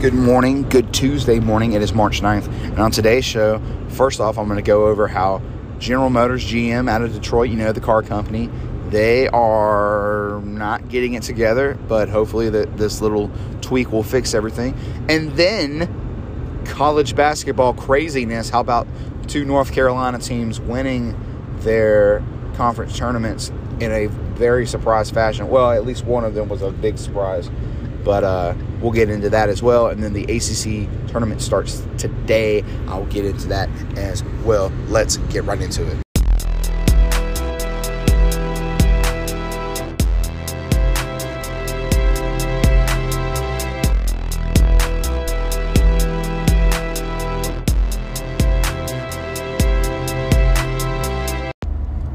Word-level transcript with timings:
Good 0.00 0.14
morning, 0.14 0.66
good 0.66 0.94
Tuesday 0.94 1.40
morning. 1.40 1.74
It 1.74 1.82
is 1.82 1.92
March 1.92 2.22
9th. 2.22 2.48
And 2.48 2.78
on 2.78 2.90
today's 2.90 3.22
show, 3.22 3.60
first 3.90 4.18
off, 4.18 4.38
I'm 4.38 4.46
going 4.46 4.56
to 4.56 4.62
go 4.62 4.86
over 4.86 5.06
how 5.06 5.42
General 5.78 6.08
Motors 6.08 6.42
GM 6.42 6.88
out 6.88 7.02
of 7.02 7.12
Detroit, 7.12 7.50
you 7.50 7.56
know, 7.56 7.70
the 7.70 7.82
car 7.82 8.02
company, 8.02 8.48
they 8.88 9.28
are 9.28 10.40
not 10.42 10.88
getting 10.88 11.12
it 11.12 11.22
together, 11.22 11.78
but 11.86 12.08
hopefully 12.08 12.48
that 12.48 12.78
this 12.78 13.02
little 13.02 13.30
tweak 13.60 13.92
will 13.92 14.02
fix 14.02 14.32
everything. 14.32 14.74
And 15.10 15.32
then 15.32 16.64
college 16.64 17.14
basketball 17.14 17.74
craziness. 17.74 18.48
How 18.48 18.60
about 18.60 18.88
two 19.28 19.44
North 19.44 19.70
Carolina 19.70 20.18
teams 20.18 20.58
winning 20.58 21.14
their 21.58 22.24
conference 22.54 22.96
tournaments 22.96 23.50
in 23.80 23.92
a 23.92 24.06
very 24.06 24.66
surprise 24.66 25.10
fashion? 25.10 25.50
Well, 25.50 25.72
at 25.72 25.84
least 25.84 26.06
one 26.06 26.24
of 26.24 26.32
them 26.32 26.48
was 26.48 26.62
a 26.62 26.70
big 26.70 26.96
surprise. 26.96 27.50
But 28.04 28.24
uh, 28.24 28.54
we'll 28.80 28.92
get 28.92 29.10
into 29.10 29.30
that 29.30 29.48
as 29.48 29.62
well. 29.62 29.88
And 29.88 30.02
then 30.02 30.12
the 30.12 30.24
ACC 30.24 30.88
tournament 31.08 31.42
starts 31.42 31.86
today. 31.98 32.62
I'll 32.86 33.06
get 33.06 33.24
into 33.24 33.48
that 33.48 33.68
as 33.96 34.24
well. 34.44 34.72
Let's 34.88 35.18
get 35.18 35.44
right 35.44 35.60
into 35.60 35.86
it. 35.86 35.98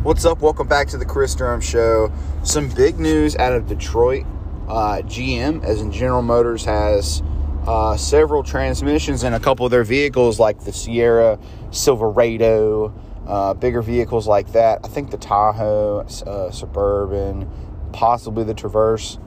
What's 0.05 0.23
up? 0.23 0.39
Welcome 0.41 0.67
back 0.67 0.87
to 0.89 0.97
the 0.97 1.05
Chris 1.05 1.33
Durham 1.33 1.59
Show. 1.59 2.11
Some 2.43 2.69
big 2.69 2.99
news 2.99 3.35
out 3.35 3.53
of 3.53 3.67
Detroit. 3.67 4.23
Uh, 4.67 5.01
GM, 5.03 5.63
as 5.63 5.81
in 5.81 5.91
General 5.91 6.21
Motors, 6.21 6.65
has 6.65 7.21
uh, 7.67 7.97
several 7.97 8.43
transmissions 8.43 9.23
in 9.23 9.33
a 9.33 9.39
couple 9.39 9.65
of 9.65 9.71
their 9.71 9.83
vehicles, 9.83 10.39
like 10.39 10.59
the 10.61 10.71
Sierra, 10.71 11.39
Silverado, 11.71 12.93
uh, 13.27 13.53
bigger 13.53 13.81
vehicles 13.81 14.27
like 14.27 14.51
that. 14.53 14.79
I 14.83 14.87
think 14.87 15.11
the 15.11 15.17
Tahoe, 15.17 15.99
uh, 15.99 16.51
Suburban, 16.51 17.49
possibly 17.91 18.43
the 18.43 18.53
Traverse. 18.53 19.17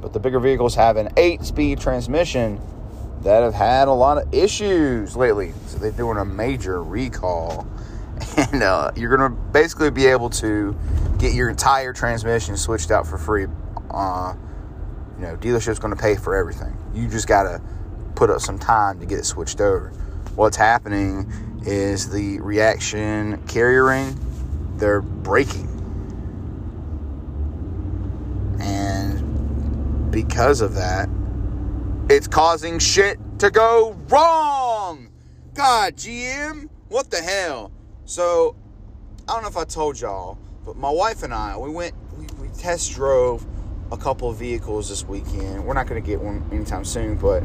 But 0.00 0.12
the 0.12 0.20
bigger 0.20 0.40
vehicles 0.40 0.74
have 0.74 0.96
an 0.96 1.08
eight 1.16 1.42
speed 1.42 1.80
transmission 1.80 2.60
that 3.22 3.42
have 3.42 3.54
had 3.54 3.88
a 3.88 3.92
lot 3.92 4.18
of 4.18 4.32
issues 4.32 5.16
lately. 5.16 5.52
So 5.66 5.78
they're 5.78 5.90
doing 5.90 6.18
a 6.18 6.24
major 6.24 6.82
recall 6.82 7.66
and 8.36 8.62
uh, 8.62 8.90
you're 8.96 9.14
gonna 9.14 9.34
basically 9.34 9.90
be 9.90 10.06
able 10.06 10.30
to 10.30 10.76
get 11.18 11.34
your 11.34 11.48
entire 11.48 11.92
transmission 11.92 12.56
switched 12.56 12.90
out 12.90 13.06
for 13.06 13.18
free. 13.18 13.46
You 15.16 15.22
know, 15.22 15.36
dealership's 15.36 15.78
gonna 15.78 15.96
pay 15.96 16.16
for 16.16 16.34
everything. 16.34 16.76
You 16.94 17.08
just 17.08 17.26
gotta 17.26 17.60
put 18.14 18.30
up 18.30 18.40
some 18.40 18.58
time 18.58 19.00
to 19.00 19.06
get 19.06 19.18
it 19.18 19.24
switched 19.24 19.60
over. 19.60 19.90
What's 20.34 20.56
happening 20.56 21.32
is 21.64 22.10
the 22.10 22.40
reaction 22.40 23.42
carrier 23.46 23.84
ring, 23.84 24.18
they're 24.76 25.00
breaking. 25.00 25.68
And 28.60 30.10
because 30.10 30.60
of 30.60 30.74
that, 30.74 31.08
it's 32.08 32.28
causing 32.28 32.78
shit 32.78 33.18
to 33.38 33.50
go 33.50 33.96
wrong. 34.08 35.08
God, 35.54 35.96
GM, 35.96 36.68
what 36.88 37.10
the 37.10 37.22
hell? 37.22 37.72
So, 38.04 38.54
I 39.28 39.32
don't 39.32 39.42
know 39.42 39.48
if 39.48 39.56
I 39.56 39.64
told 39.64 39.98
y'all, 39.98 40.38
but 40.64 40.76
my 40.76 40.90
wife 40.90 41.22
and 41.22 41.32
I, 41.34 41.56
we 41.56 41.70
went, 41.70 41.94
we, 42.16 42.26
we 42.40 42.48
test 42.54 42.92
drove 42.92 43.46
a 43.92 43.96
couple 43.96 44.28
of 44.28 44.36
vehicles 44.36 44.88
this 44.88 45.04
weekend. 45.04 45.64
We're 45.64 45.74
not 45.74 45.86
going 45.86 46.02
to 46.02 46.06
get 46.06 46.20
one 46.20 46.44
anytime 46.52 46.84
soon, 46.84 47.16
but 47.16 47.42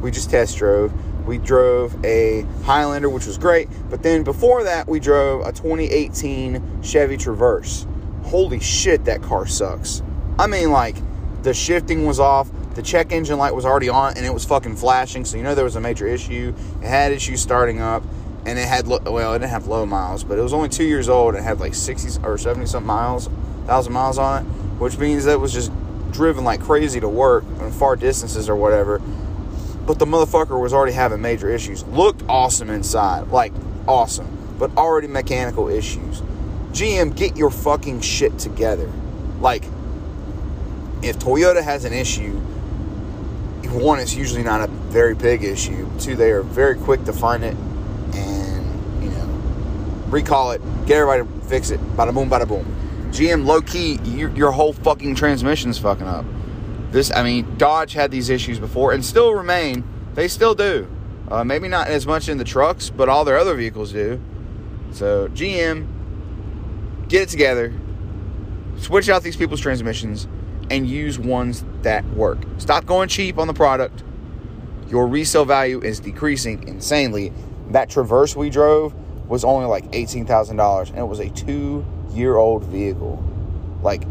we 0.00 0.10
just 0.10 0.30
test 0.30 0.58
drove. 0.58 0.92
We 1.26 1.38
drove 1.38 2.04
a 2.04 2.42
Highlander, 2.64 3.08
which 3.08 3.26
was 3.26 3.38
great, 3.38 3.68
but 3.88 4.02
then 4.02 4.24
before 4.24 4.64
that, 4.64 4.88
we 4.88 5.00
drove 5.00 5.46
a 5.46 5.52
2018 5.52 6.82
Chevy 6.82 7.16
Traverse. 7.16 7.86
Holy 8.24 8.60
shit, 8.60 9.04
that 9.06 9.22
car 9.22 9.46
sucks. 9.46 10.02
I 10.38 10.46
mean, 10.46 10.70
like, 10.70 10.96
the 11.42 11.54
shifting 11.54 12.06
was 12.06 12.20
off, 12.20 12.50
the 12.74 12.82
check 12.82 13.12
engine 13.12 13.38
light 13.38 13.54
was 13.54 13.64
already 13.64 13.88
on, 13.88 14.16
and 14.16 14.26
it 14.26 14.34
was 14.34 14.44
fucking 14.44 14.76
flashing, 14.76 15.24
so 15.24 15.36
you 15.36 15.42
know 15.42 15.54
there 15.54 15.64
was 15.64 15.76
a 15.76 15.80
major 15.80 16.06
issue. 16.06 16.54
It 16.82 16.86
had 16.86 17.12
issues 17.12 17.40
starting 17.40 17.80
up 17.80 18.02
and 18.46 18.58
it 18.58 18.66
had 18.66 18.86
well, 18.86 19.32
it 19.32 19.38
didn't 19.38 19.50
have 19.50 19.66
low 19.66 19.86
miles, 19.86 20.24
but 20.24 20.38
it 20.38 20.42
was 20.42 20.52
only 20.52 20.68
two 20.68 20.84
years 20.84 21.08
old 21.08 21.34
and 21.34 21.44
it 21.44 21.46
had 21.46 21.60
like 21.60 21.74
sixty 21.74 22.10
or 22.22 22.36
seventy 22.36 22.66
something 22.66 22.86
miles, 22.86 23.28
thousand 23.66 23.92
miles 23.92 24.18
on 24.18 24.44
it, 24.44 24.48
which 24.78 24.98
means 24.98 25.24
that 25.24 25.32
it 25.32 25.40
was 25.40 25.52
just 25.52 25.72
driven 26.14 26.44
like 26.44 26.62
crazy 26.62 27.00
to 27.00 27.08
work 27.08 27.44
on 27.60 27.70
far 27.72 27.96
distances 27.96 28.48
or 28.48 28.56
whatever. 28.56 29.00
But 29.86 29.98
the 29.98 30.06
motherfucker 30.06 30.58
was 30.58 30.72
already 30.72 30.92
having 30.92 31.20
major 31.20 31.50
issues. 31.50 31.84
Looked 31.84 32.22
awesome 32.28 32.70
inside, 32.70 33.28
like 33.28 33.52
awesome, 33.86 34.56
but 34.58 34.74
already 34.78 35.08
mechanical 35.08 35.68
issues. 35.68 36.22
GM, 36.72 37.14
get 37.14 37.36
your 37.36 37.50
fucking 37.50 38.00
shit 38.00 38.38
together. 38.38 38.90
Like, 39.40 39.64
if 41.02 41.18
Toyota 41.18 41.62
has 41.62 41.84
an 41.84 41.92
issue, 41.92 42.40
one, 43.70 43.98
it's 43.98 44.14
usually 44.14 44.42
not 44.42 44.62
a 44.62 44.68
very 44.68 45.14
big 45.14 45.42
issue. 45.42 45.88
Two, 45.98 46.16
they 46.16 46.30
are 46.30 46.42
very 46.42 46.76
quick 46.76 47.04
to 47.04 47.12
find 47.12 47.44
it 47.44 47.56
and, 48.14 49.02
you 49.02 49.10
know, 49.10 49.26
recall 50.08 50.52
it, 50.52 50.62
get 50.86 50.98
everybody 50.98 51.22
to 51.22 51.46
fix 51.48 51.70
it. 51.70 51.80
Bada 51.96 52.14
boom, 52.14 52.30
bada 52.30 52.46
boom. 52.46 52.73
GM, 53.14 53.46
low 53.46 53.62
key, 53.62 54.00
your, 54.02 54.28
your 54.34 54.50
whole 54.50 54.72
fucking 54.72 55.14
transmission's 55.14 55.78
fucking 55.78 56.08
up. 56.08 56.24
This, 56.90 57.12
I 57.12 57.22
mean, 57.22 57.56
Dodge 57.56 57.92
had 57.92 58.10
these 58.10 58.28
issues 58.28 58.58
before 58.58 58.92
and 58.92 59.04
still 59.04 59.32
remain. 59.32 59.84
They 60.14 60.26
still 60.26 60.56
do. 60.56 60.88
Uh, 61.28 61.44
maybe 61.44 61.68
not 61.68 61.86
as 61.86 62.08
much 62.08 62.28
in 62.28 62.38
the 62.38 62.44
trucks, 62.44 62.90
but 62.90 63.08
all 63.08 63.24
their 63.24 63.38
other 63.38 63.54
vehicles 63.54 63.92
do. 63.92 64.20
So, 64.90 65.28
GM, 65.28 65.86
get 67.08 67.22
it 67.22 67.28
together, 67.28 67.72
switch 68.78 69.08
out 69.08 69.22
these 69.22 69.36
people's 69.36 69.60
transmissions, 69.60 70.26
and 70.68 70.84
use 70.84 71.16
ones 71.16 71.64
that 71.82 72.04
work. 72.10 72.38
Stop 72.58 72.84
going 72.84 73.08
cheap 73.08 73.38
on 73.38 73.46
the 73.46 73.54
product. 73.54 74.02
Your 74.88 75.06
resale 75.06 75.44
value 75.44 75.80
is 75.80 76.00
decreasing 76.00 76.66
insanely. 76.66 77.32
That 77.70 77.90
Traverse 77.90 78.34
we 78.34 78.50
drove 78.50 78.92
was 79.28 79.44
only 79.44 79.66
like 79.66 79.84
$18,000 79.92 80.88
and 80.88 80.98
it 80.98 81.04
was 81.04 81.20
a 81.20 81.30
two 81.30 81.86
year 82.12 82.36
old 82.36 82.64
vehicle. 82.64 83.22
Like, 83.82 84.04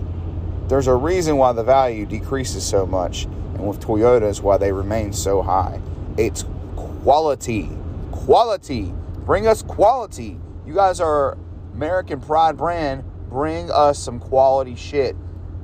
there's 0.68 0.88
a 0.88 0.96
reason 0.96 1.38
why 1.38 1.52
the 1.52 1.64
value 1.64 2.06
decreases 2.06 2.66
so 2.66 2.86
much, 2.86 3.26
and 3.26 3.68
with 3.68 3.80
Toyotas, 3.80 4.42
why 4.42 4.58
they 4.58 4.72
remain 4.72 5.14
so 5.14 5.42
high. 5.42 5.82
It's 6.18 6.46
quality. 6.76 7.70
Quality. 8.12 8.94
Bring 9.26 9.48
us 9.48 9.62
quality. 9.62 10.40
You 10.66 10.74
guys 10.74 11.00
are 11.00 11.38
American 11.74 12.20
Pride 12.22 12.58
brand. 12.58 13.04
Bring 13.30 13.72
us 13.72 14.00
some 14.00 14.20
quality 14.20 14.76
shit. 14.76 15.16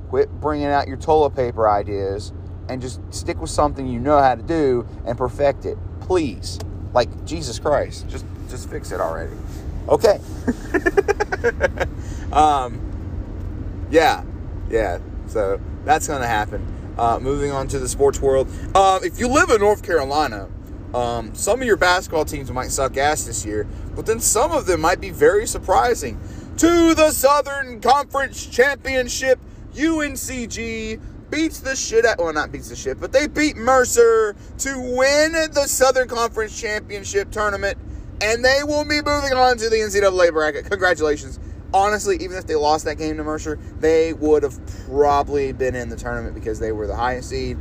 Quit 0.09 0.31
bringing 0.41 0.67
out 0.67 0.87
your 0.87 0.97
toilet 0.97 1.35
paper 1.35 1.69
ideas 1.69 2.33
and 2.67 2.81
just 2.81 2.99
stick 3.13 3.39
with 3.39 3.49
something 3.49 3.87
you 3.87 3.99
know 3.99 4.19
how 4.19 4.35
to 4.35 4.41
do 4.41 4.87
and 5.05 5.17
perfect 5.17 5.65
it. 5.65 5.77
Please. 6.01 6.59
Like, 6.93 7.25
Jesus 7.25 7.59
Christ. 7.59 8.07
Just 8.09 8.25
just 8.49 8.69
fix 8.69 8.91
it 8.91 8.99
already. 8.99 9.35
Okay. 9.87 10.19
um, 12.31 13.87
yeah, 13.91 14.23
yeah. 14.69 14.99
So 15.27 15.59
that's 15.85 16.07
going 16.07 16.21
to 16.21 16.27
happen. 16.27 16.65
Uh, 16.97 17.19
moving 17.19 17.51
on 17.51 17.67
to 17.69 17.79
the 17.79 17.87
sports 17.87 18.19
world. 18.19 18.49
Uh, 18.75 18.99
if 19.03 19.19
you 19.19 19.27
live 19.27 19.49
in 19.49 19.61
North 19.61 19.83
Carolina, 19.83 20.49
um, 20.93 21.33
some 21.33 21.61
of 21.61 21.67
your 21.67 21.77
basketball 21.77 22.25
teams 22.25 22.51
might 22.51 22.71
suck 22.71 22.97
ass 22.97 23.23
this 23.23 23.45
year, 23.45 23.67
but 23.95 24.05
then 24.05 24.19
some 24.19 24.51
of 24.51 24.65
them 24.65 24.81
might 24.81 24.99
be 24.99 25.09
very 25.09 25.47
surprising. 25.47 26.19
To 26.57 26.93
the 26.93 27.11
Southern 27.11 27.79
Conference 27.79 28.45
Championship, 28.45 29.39
UNCG 29.73 30.99
beats 31.29 31.59
the 31.61 31.75
shit 31.75 32.05
out. 32.05 32.17
Well, 32.17 32.33
not 32.33 32.51
beats 32.51 32.69
the 32.69 32.75
shit, 32.75 32.99
but 32.99 33.13
they 33.13 33.27
beat 33.27 33.55
Mercer 33.55 34.35
to 34.59 34.95
win 34.97 35.31
the 35.31 35.67
Southern 35.67 36.09
Conference 36.09 36.59
Championship 36.59 37.31
tournament 37.31 37.77
and 38.21 38.43
they 38.43 38.63
will 38.63 38.83
be 38.83 39.01
moving 39.01 39.33
on 39.33 39.57
to 39.57 39.69
the 39.69 39.77
NCAA 39.77 40.31
bracket. 40.31 40.65
Congratulations. 40.65 41.39
Honestly, 41.73 42.17
even 42.21 42.37
if 42.37 42.47
they 42.47 42.55
lost 42.55 42.85
that 42.85 42.97
game 42.97 43.17
to 43.17 43.23
Mercer, 43.23 43.59
they 43.79 44.13
would 44.13 44.43
have 44.43 44.59
probably 44.87 45.51
been 45.51 45.75
in 45.75 45.89
the 45.89 45.95
tournament 45.95 46.33
because 46.33 46.59
they 46.59 46.71
were 46.71 46.87
the 46.87 46.95
highest 46.95 47.29
seed, 47.29 47.57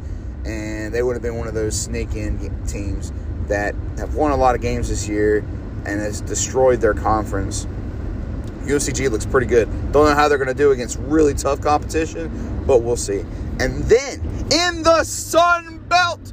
and 0.47 0.95
they 0.95 1.03
would 1.03 1.15
have 1.15 1.23
been 1.23 1.37
one 1.37 1.47
of 1.47 1.55
those 1.55 1.79
sneak 1.79 2.15
in 2.15 2.67
teams 2.67 3.13
that 3.49 3.75
have 3.99 4.15
won 4.15 4.31
a 4.31 4.37
lot 4.37 4.55
of 4.55 4.61
games 4.61 4.89
this 4.89 5.07
year 5.09 5.39
and 5.39 6.01
has 6.01 6.21
destroyed 6.23 6.81
their 6.81 6.95
conference. 6.95 7.67
UNCG 8.63 9.11
looks 9.11 9.27
pretty 9.27 9.47
good. 9.47 9.67
Don't 9.93 10.07
know 10.07 10.15
how 10.15 10.29
they're 10.29 10.39
going 10.39 10.49
to 10.49 10.55
do 10.55 10.73
against 10.73 10.99
really 11.01 11.35
tough 11.35 11.61
competition, 11.61 12.65
but 12.67 12.83
we'll 12.83 12.97
see. 12.97 13.21
And 13.61 13.83
then 13.85 14.21
in 14.51 14.83
the 14.83 15.05
Sun 15.05 15.87
Belt 15.89 16.33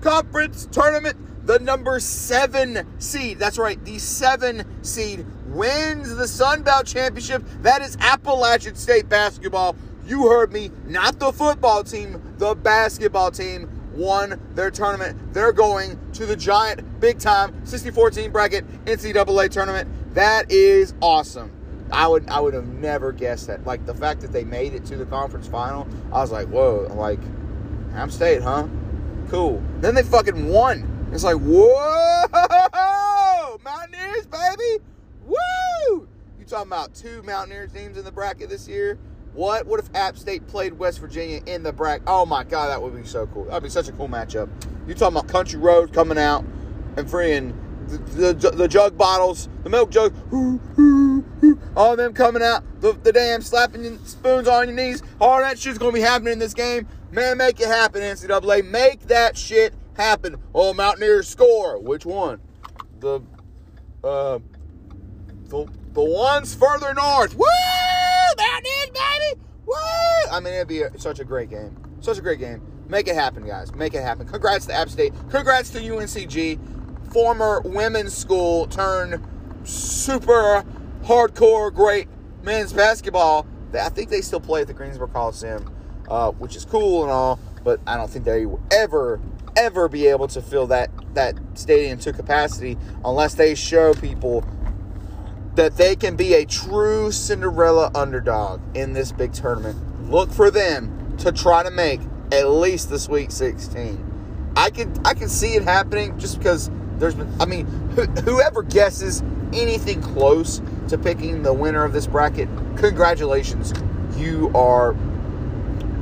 Conference 0.00 0.66
Tournament, 0.72 1.16
the 1.44 1.58
number 1.58 2.00
seven 2.00 2.86
seed. 2.98 3.38
That's 3.38 3.58
right, 3.58 3.82
the 3.84 3.98
seven 3.98 4.64
seed 4.82 5.26
wins 5.46 6.14
the 6.14 6.26
Sun 6.26 6.62
Belt 6.62 6.86
Championship. 6.86 7.44
That 7.62 7.82
is 7.82 7.96
Appalachian 8.00 8.74
State 8.74 9.08
basketball. 9.08 9.76
You 10.06 10.28
heard 10.28 10.52
me, 10.52 10.70
not 10.86 11.18
the 11.18 11.32
football 11.32 11.84
team, 11.84 12.20
the 12.38 12.54
basketball 12.54 13.30
team 13.30 13.70
won 13.94 14.40
their 14.54 14.70
tournament. 14.70 15.32
They're 15.32 15.52
going 15.52 15.98
to 16.14 16.26
the 16.26 16.36
giant, 16.36 17.00
big 17.00 17.18
time 17.18 17.64
64 17.66 18.10
team 18.10 18.32
bracket 18.32 18.66
NCAA 18.84 19.50
tournament. 19.50 19.88
That 20.14 20.50
is 20.50 20.94
awesome. 21.00 21.52
I 21.92 22.08
would 22.08 22.28
I 22.28 22.40
would 22.40 22.54
have 22.54 22.66
never 22.66 23.12
guessed 23.12 23.46
that. 23.46 23.64
Like 23.64 23.86
the 23.86 23.94
fact 23.94 24.20
that 24.22 24.32
they 24.32 24.44
made 24.44 24.74
it 24.74 24.84
to 24.86 24.96
the 24.96 25.06
conference 25.06 25.46
final, 25.46 25.86
I 26.12 26.20
was 26.20 26.32
like, 26.32 26.48
whoa, 26.48 26.88
like 26.94 27.20
App 27.94 28.10
State, 28.10 28.42
huh? 28.42 28.66
Cool. 29.28 29.62
Then 29.80 29.94
they 29.94 30.02
fucking 30.02 30.48
won. 30.48 30.93
It's 31.14 31.22
like, 31.22 31.36
whoa, 31.36 32.26
Mountaineers, 33.64 34.26
baby, 34.26 34.84
woo! 35.24 36.08
You 36.40 36.44
talking 36.44 36.66
about 36.66 36.92
two 36.92 37.22
Mountaineer 37.22 37.68
teams 37.68 37.96
in 37.96 38.04
the 38.04 38.10
bracket 38.10 38.48
this 38.48 38.66
year? 38.66 38.98
What? 39.32 39.64
What 39.64 39.78
if 39.78 39.94
App 39.94 40.18
State 40.18 40.48
played 40.48 40.72
West 40.76 40.98
Virginia 40.98 41.40
in 41.46 41.62
the 41.62 41.72
bracket? 41.72 42.08
Oh 42.08 42.26
my 42.26 42.42
God, 42.42 42.66
that 42.66 42.82
would 42.82 42.96
be 42.96 43.04
so 43.04 43.28
cool. 43.28 43.44
That'd 43.44 43.62
be 43.62 43.68
such 43.68 43.86
a 43.86 43.92
cool 43.92 44.08
matchup. 44.08 44.48
You 44.88 44.94
talking 44.94 45.16
about 45.16 45.28
Country 45.28 45.60
Road 45.60 45.92
coming 45.92 46.18
out 46.18 46.44
and 46.96 47.08
freeing 47.08 47.56
the, 47.86 48.32
the, 48.32 48.50
the 48.50 48.66
jug 48.66 48.98
bottles, 48.98 49.48
the 49.62 49.70
milk 49.70 49.92
jug, 49.92 50.12
all 51.76 51.92
of 51.92 51.96
them 51.96 52.12
coming 52.12 52.42
out, 52.42 52.64
the, 52.80 52.92
the 53.04 53.12
damn 53.12 53.40
slapping 53.40 54.04
spoons 54.04 54.48
on 54.48 54.66
your 54.66 54.76
knees, 54.76 55.00
all 55.20 55.38
that 55.38 55.60
shit's 55.60 55.78
gonna 55.78 55.92
be 55.92 56.00
happening 56.00 56.32
in 56.32 56.38
this 56.40 56.54
game. 56.54 56.88
Man, 57.12 57.38
make 57.38 57.60
it 57.60 57.68
happen, 57.68 58.02
NCAA. 58.02 58.68
Make 58.68 59.02
that 59.02 59.38
shit 59.38 59.74
happen. 59.96 60.36
Oh, 60.54 60.74
Mountaineers 60.74 61.28
score. 61.28 61.78
Which 61.78 62.04
one? 62.04 62.40
The 63.00 63.20
uh 64.02 64.38
the 65.48 65.66
the 65.92 66.04
ones 66.04 66.54
further 66.54 66.92
north. 66.94 67.36
Woo! 67.36 67.46
Mountaineers, 68.36 68.90
baby! 68.90 69.40
Woo! 69.66 69.74
I 70.30 70.40
mean, 70.40 70.54
it'd 70.54 70.68
be 70.68 70.82
a, 70.82 70.98
such 70.98 71.20
a 71.20 71.24
great 71.24 71.50
game. 71.50 71.76
Such 72.00 72.18
a 72.18 72.20
great 72.22 72.38
game. 72.38 72.60
Make 72.88 73.08
it 73.08 73.14
happen, 73.14 73.46
guys. 73.46 73.74
Make 73.74 73.94
it 73.94 74.02
happen. 74.02 74.26
Congrats 74.26 74.66
to 74.66 74.74
App 74.74 74.88
State. 74.88 75.12
Congrats 75.30 75.70
to 75.70 75.78
UNCG. 75.78 76.58
Former 77.12 77.60
women's 77.62 78.14
school 78.14 78.66
turned 78.66 79.24
super 79.64 80.64
hardcore 81.02 81.72
great 81.72 82.08
men's 82.42 82.72
basketball. 82.72 83.46
I 83.72 83.88
think 83.88 84.10
they 84.10 84.20
still 84.20 84.40
play 84.40 84.62
at 84.62 84.66
the 84.66 84.74
Greensboro 84.74 85.08
Coliseum, 85.08 85.72
uh, 86.08 86.30
which 86.32 86.56
is 86.56 86.64
cool 86.64 87.02
and 87.02 87.10
all, 87.10 87.40
but 87.64 87.80
I 87.86 87.96
don't 87.96 88.10
think 88.10 88.24
they 88.24 88.46
ever, 88.70 89.20
ever 89.56 89.88
be 89.88 90.06
able 90.06 90.28
to 90.28 90.42
fill 90.42 90.66
that, 90.68 90.90
that 91.14 91.34
stadium 91.54 91.98
to 92.00 92.12
capacity 92.12 92.76
unless 93.04 93.34
they 93.34 93.54
show 93.54 93.94
people 93.94 94.44
that 95.54 95.76
they 95.76 95.94
can 95.94 96.16
be 96.16 96.34
a 96.34 96.44
true 96.44 97.12
Cinderella 97.12 97.90
underdog 97.94 98.60
in 98.76 98.92
this 98.92 99.12
big 99.12 99.32
tournament. 99.32 100.10
Look 100.10 100.30
for 100.32 100.50
them 100.50 101.16
to 101.18 101.30
try 101.30 101.62
to 101.62 101.70
make 101.70 102.00
at 102.32 102.48
least 102.50 102.90
the 102.90 102.98
Sweet 102.98 103.30
16. 103.30 104.52
I 104.56 104.70
can 104.70 104.94
I 105.04 105.14
can 105.14 105.28
see 105.28 105.54
it 105.54 105.62
happening 105.62 106.18
just 106.18 106.38
because 106.38 106.70
there's 106.98 107.14
been. 107.14 107.32
I 107.40 107.44
mean, 107.46 107.66
whoever 108.24 108.62
guesses 108.62 109.22
anything 109.52 110.00
close 110.00 110.60
to 110.88 110.98
picking 110.98 111.42
the 111.42 111.52
winner 111.52 111.84
of 111.84 111.92
this 111.92 112.06
bracket, 112.06 112.48
congratulations, 112.76 113.72
you 114.16 114.50
are 114.54 114.94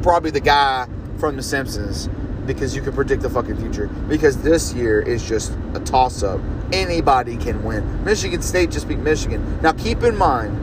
probably 0.02 0.30
the 0.30 0.40
guy 0.40 0.88
from 1.18 1.36
The 1.36 1.42
Simpsons 1.42 2.08
because 2.46 2.74
you 2.74 2.82
can 2.82 2.92
predict 2.92 3.22
the 3.22 3.30
fucking 3.30 3.56
future. 3.56 3.86
Because 4.08 4.42
this 4.42 4.72
year 4.74 5.00
is 5.00 5.26
just 5.26 5.56
a 5.74 5.80
toss 5.80 6.22
up. 6.22 6.40
Anybody 6.72 7.36
can 7.36 7.62
win. 7.62 8.04
Michigan 8.04 8.42
State 8.42 8.70
just 8.70 8.88
beat 8.88 8.98
Michigan. 8.98 9.60
Now 9.60 9.72
keep 9.72 10.02
in 10.02 10.16
mind, 10.16 10.56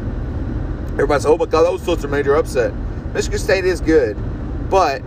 everybody's 0.94 1.26
oh 1.26 1.38
my 1.38 1.46
god, 1.46 1.64
that 1.64 1.72
was 1.72 1.82
such 1.82 2.04
a 2.04 2.08
major 2.08 2.36
upset. 2.36 2.74
Michigan 3.14 3.40
State 3.40 3.66
is 3.66 3.82
good, 3.82 4.18
but 4.70 5.02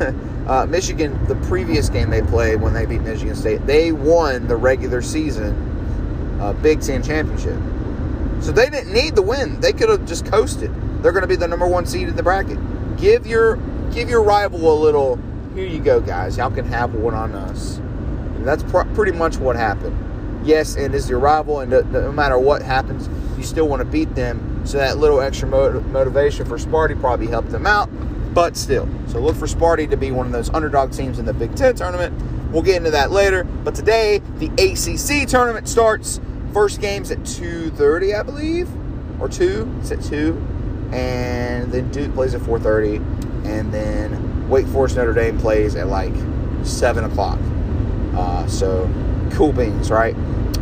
uh, 0.46 0.66
Michigan, 0.66 1.18
the 1.26 1.34
previous 1.46 1.88
game 1.88 2.10
they 2.10 2.22
played 2.22 2.60
when 2.60 2.74
they 2.74 2.86
beat 2.86 3.02
Michigan 3.02 3.34
State, 3.34 3.66
they 3.66 3.92
won 3.92 4.46
the 4.48 4.56
regular 4.56 5.02
season 5.02 6.38
uh, 6.40 6.52
Big 6.54 6.80
Ten 6.80 7.02
championship. 7.02 7.58
So 8.42 8.50
they 8.50 8.68
didn't 8.68 8.92
need 8.92 9.14
the 9.14 9.22
win. 9.22 9.60
They 9.60 9.72
could 9.72 9.88
have 9.88 10.04
just 10.04 10.26
coasted. 10.26 10.72
They're 11.02 11.12
going 11.12 11.22
to 11.22 11.28
be 11.28 11.36
the 11.36 11.46
number 11.46 11.66
one 11.66 11.86
seed 11.86 12.08
in 12.08 12.16
the 12.16 12.22
bracket. 12.22 12.58
Give 12.96 13.26
your 13.26 13.56
give 13.92 14.08
your 14.08 14.22
rival 14.22 14.72
a 14.72 14.78
little 14.78 15.18
here 15.54 15.66
you 15.66 15.80
go, 15.80 16.00
guys. 16.00 16.36
Y'all 16.36 16.50
can 16.50 16.66
have 16.66 16.94
one 16.94 17.14
on 17.14 17.34
us. 17.34 17.78
And 17.78 18.46
that's 18.46 18.62
pr- 18.64 18.88
pretty 18.94 19.12
much 19.12 19.36
what 19.36 19.56
happened. 19.56 19.96
Yes, 20.44 20.76
and 20.76 20.94
is 20.94 21.08
your 21.08 21.20
rival, 21.20 21.60
and 21.60 21.70
no, 21.70 21.80
no 21.82 22.10
matter 22.10 22.38
what 22.38 22.62
happens, 22.62 23.08
you 23.36 23.44
still 23.44 23.68
want 23.68 23.80
to 23.80 23.84
beat 23.84 24.14
them. 24.14 24.62
So 24.64 24.78
that 24.78 24.98
little 24.98 25.20
extra 25.20 25.48
motiv- 25.48 25.86
motivation 25.86 26.46
for 26.46 26.56
Sparty 26.56 26.98
probably 26.98 27.28
helped 27.28 27.50
them 27.50 27.66
out. 27.66 27.88
But 28.34 28.56
still, 28.56 28.88
so 29.08 29.20
look 29.20 29.36
for 29.36 29.46
Sparty 29.46 29.88
to 29.90 29.96
be 29.96 30.10
one 30.10 30.26
of 30.26 30.32
those 30.32 30.48
underdog 30.50 30.92
teams 30.92 31.18
in 31.18 31.26
the 31.26 31.34
Big 31.34 31.54
Ten 31.54 31.74
tournament. 31.74 32.14
We'll 32.50 32.62
get 32.62 32.76
into 32.76 32.90
that 32.90 33.10
later. 33.10 33.44
But 33.44 33.74
today, 33.74 34.20
the 34.38 34.46
ACC 34.58 35.28
tournament 35.28 35.68
starts. 35.68 36.20
First 36.52 36.80
game's 36.80 37.10
at 37.10 37.18
2.30, 37.20 38.18
I 38.18 38.22
believe, 38.22 38.68
or 39.20 39.28
2. 39.28 39.78
It's 39.80 39.90
at 39.90 40.02
2. 40.02 40.34
And 40.92 41.72
then 41.72 41.90
Duke 41.90 42.14
plays 42.14 42.34
at 42.34 42.40
4.30. 42.42 42.96
And 43.46 43.72
then 43.72 44.31
Wake 44.52 44.66
Forest 44.66 44.96
Notre 44.96 45.14
Dame 45.14 45.38
plays 45.38 45.74
at 45.76 45.88
like 45.88 46.12
seven 46.62 47.04
o'clock. 47.04 47.38
Uh, 48.14 48.46
so 48.46 48.86
cool 49.30 49.50
beans, 49.50 49.90
right? 49.90 50.14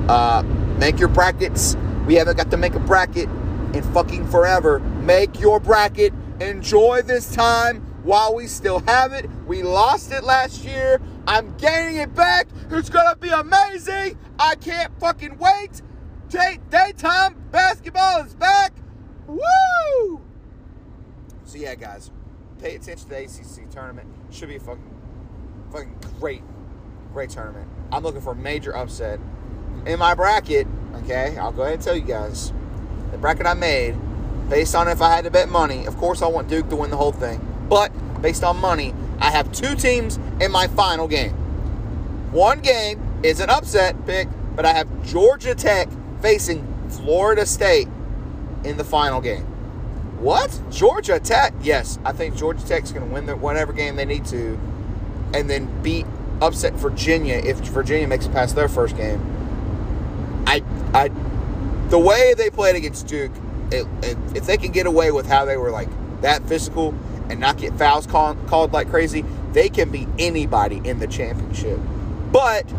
Uh, 0.08 0.44
make 0.78 1.00
your 1.00 1.08
brackets. 1.08 1.76
We 2.06 2.14
haven't 2.14 2.36
got 2.36 2.52
to 2.52 2.56
make 2.56 2.76
a 2.76 2.78
bracket 2.78 3.28
in 3.74 3.82
fucking 3.92 4.28
forever. 4.28 4.78
Make 4.78 5.40
your 5.40 5.58
bracket. 5.58 6.12
Enjoy 6.40 7.02
this 7.02 7.34
time 7.34 7.80
while 8.04 8.32
we 8.32 8.46
still 8.46 8.78
have 8.86 9.12
it. 9.12 9.28
We 9.48 9.64
lost 9.64 10.12
it 10.12 10.22
last 10.22 10.64
year. 10.64 11.00
I'm 11.26 11.56
gaining 11.56 11.96
it 11.96 12.14
back. 12.14 12.46
It's 12.70 12.90
gonna 12.90 13.16
be 13.16 13.30
amazing. 13.30 14.16
I 14.38 14.54
can't 14.54 14.96
fucking 15.00 15.36
wait. 15.38 15.82
Day- 16.28 16.60
daytime 16.70 17.34
basketball 17.50 18.20
is 18.20 18.36
back. 18.36 18.72
Woo! 19.26 20.20
So 21.44 21.58
yeah, 21.58 21.74
guys 21.74 22.12
pay 22.60 22.76
attention 22.76 23.08
to 23.08 23.14
the 23.14 23.22
ACC 23.22 23.70
tournament. 23.70 24.08
Should 24.30 24.48
be 24.48 24.56
a 24.56 24.60
fucking, 24.60 24.94
fucking 25.72 25.94
great, 26.18 26.42
great 27.12 27.30
tournament. 27.30 27.68
I'm 27.92 28.02
looking 28.02 28.20
for 28.20 28.32
a 28.32 28.36
major 28.36 28.76
upset 28.76 29.18
in 29.86 29.98
my 29.98 30.14
bracket. 30.14 30.66
Okay, 30.96 31.36
I'll 31.38 31.52
go 31.52 31.62
ahead 31.62 31.74
and 31.74 31.82
tell 31.82 31.96
you 31.96 32.04
guys 32.04 32.52
the 33.12 33.18
bracket 33.18 33.46
I 33.46 33.54
made 33.54 33.96
based 34.48 34.74
on 34.74 34.88
if 34.88 35.00
I 35.00 35.14
had 35.14 35.24
to 35.24 35.30
bet 35.30 35.48
money. 35.48 35.86
Of 35.86 35.96
course, 35.96 36.22
I 36.22 36.26
want 36.26 36.48
Duke 36.48 36.68
to 36.70 36.76
win 36.76 36.90
the 36.90 36.96
whole 36.96 37.12
thing, 37.12 37.40
but 37.68 37.90
based 38.20 38.44
on 38.44 38.58
money, 38.58 38.94
I 39.18 39.30
have 39.30 39.52
two 39.52 39.74
teams 39.74 40.18
in 40.40 40.50
my 40.50 40.66
final 40.68 41.08
game. 41.08 41.32
One 42.32 42.60
game 42.60 43.00
is 43.22 43.40
an 43.40 43.50
upset 43.50 44.06
pick, 44.06 44.28
but 44.54 44.64
I 44.64 44.72
have 44.72 44.88
Georgia 45.06 45.54
Tech 45.54 45.88
facing 46.20 46.66
Florida 46.88 47.46
State 47.46 47.88
in 48.64 48.76
the 48.76 48.84
final 48.84 49.20
game. 49.20 49.46
What? 50.20 50.60
Georgia 50.70 51.18
Tech? 51.18 51.54
Yes, 51.62 51.98
I 52.04 52.12
think 52.12 52.36
Georgia 52.36 52.64
Tech's 52.66 52.92
going 52.92 53.08
to 53.08 53.12
win 53.12 53.24
the, 53.24 53.36
whatever 53.36 53.72
game 53.72 53.96
they 53.96 54.04
need 54.04 54.26
to, 54.26 54.58
and 55.32 55.48
then 55.48 55.82
beat 55.82 56.04
upset 56.42 56.74
Virginia 56.74 57.36
if 57.36 57.58
Virginia 57.60 58.06
makes 58.06 58.26
it 58.26 58.32
past 58.32 58.54
their 58.54 58.68
first 58.68 58.98
game. 58.98 59.18
I, 60.46 60.62
I, 60.92 61.08
the 61.88 61.98
way 61.98 62.34
they 62.34 62.50
played 62.50 62.76
against 62.76 63.06
Duke, 63.06 63.32
it, 63.70 63.86
it, 64.02 64.18
if 64.34 64.44
they 64.44 64.58
can 64.58 64.72
get 64.72 64.86
away 64.86 65.10
with 65.10 65.26
how 65.26 65.46
they 65.46 65.56
were 65.56 65.70
like 65.70 65.88
that 66.20 66.46
physical 66.46 66.94
and 67.30 67.40
not 67.40 67.56
get 67.56 67.78
fouls 67.78 68.06
call, 68.06 68.34
called 68.46 68.74
like 68.74 68.90
crazy, 68.90 69.24
they 69.52 69.70
can 69.70 69.90
beat 69.90 70.08
anybody 70.18 70.82
in 70.84 70.98
the 70.98 71.06
championship. 71.06 71.78
But 72.30 72.70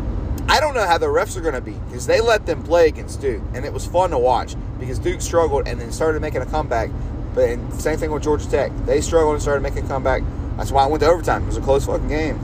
I 0.48 0.60
don't 0.60 0.74
know 0.74 0.86
how 0.86 0.98
the 0.98 1.06
refs 1.06 1.36
are 1.36 1.40
going 1.40 1.54
to 1.54 1.60
be 1.60 1.72
because 1.72 2.06
they 2.06 2.20
let 2.20 2.46
them 2.46 2.62
play 2.62 2.86
against 2.86 3.20
Duke, 3.20 3.42
and 3.54 3.64
it 3.64 3.72
was 3.72 3.86
fun 3.86 4.10
to 4.10 4.18
watch 4.18 4.54
because 4.78 4.98
Duke 4.98 5.20
struggled 5.20 5.66
and 5.66 5.80
then 5.80 5.90
started 5.90 6.20
making 6.22 6.42
a 6.42 6.46
comeback. 6.46 6.90
But 7.34 7.58
same 7.74 7.98
thing 7.98 8.10
with 8.10 8.22
Georgia 8.22 8.48
Tech. 8.48 8.72
They 8.84 9.00
struggled 9.00 9.34
and 9.34 9.42
started 9.42 9.62
making 9.62 9.84
a 9.84 9.88
comeback. 9.88 10.22
That's 10.56 10.70
why 10.70 10.84
I 10.84 10.86
went 10.86 11.02
to 11.02 11.08
overtime. 11.08 11.44
It 11.44 11.46
was 11.46 11.56
a 11.56 11.62
close 11.62 11.86
fucking 11.86 12.08
game. 12.08 12.38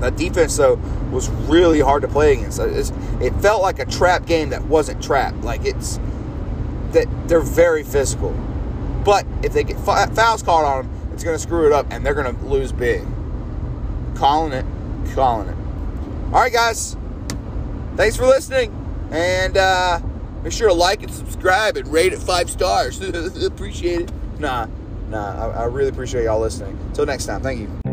That 0.00 0.16
defense, 0.16 0.56
though, 0.56 0.74
was 1.12 1.28
really 1.30 1.80
hard 1.80 2.02
to 2.02 2.08
play 2.08 2.32
against. 2.32 2.58
It 2.58 3.30
felt 3.40 3.62
like 3.62 3.78
a 3.78 3.86
trap 3.86 4.26
game 4.26 4.50
that 4.50 4.64
wasn't 4.64 5.02
trapped. 5.02 5.42
Like 5.42 5.64
it's 5.64 6.00
that 6.90 7.06
they're 7.28 7.40
very 7.40 7.84
physical. 7.84 8.30
But 9.04 9.26
if 9.42 9.52
they 9.52 9.64
get 9.64 9.78
fouls 9.78 10.42
called 10.42 10.64
on 10.64 10.86
them, 10.86 11.10
it's 11.12 11.22
going 11.22 11.36
to 11.36 11.42
screw 11.42 11.66
it 11.66 11.72
up, 11.72 11.86
and 11.90 12.04
they're 12.04 12.14
going 12.14 12.34
to 12.34 12.44
lose 12.44 12.72
big. 12.72 13.06
Calling 14.16 14.52
it, 14.52 14.64
calling 15.14 15.48
it. 15.48 15.56
All 16.32 16.40
right, 16.40 16.52
guys. 16.52 16.96
Thanks 17.96 18.16
for 18.16 18.26
listening, 18.26 18.72
and. 19.12 19.56
uh 19.56 20.00
Make 20.44 20.52
sure 20.52 20.68
to 20.68 20.74
like 20.74 21.02
and 21.02 21.10
subscribe 21.10 21.78
and 21.78 21.90
rate 21.90 22.12
it 22.12 22.18
five 22.18 22.50
stars. 22.50 23.00
appreciate 23.44 24.02
it. 24.02 24.12
Nah, 24.38 24.68
nah, 25.08 25.50
I, 25.50 25.62
I 25.62 25.64
really 25.64 25.88
appreciate 25.88 26.24
y'all 26.24 26.38
listening. 26.38 26.78
Until 26.88 27.06
next 27.06 27.24
time, 27.24 27.40
thank 27.40 27.60
you. 27.60 27.83